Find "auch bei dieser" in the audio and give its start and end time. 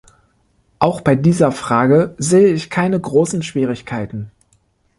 0.79-1.51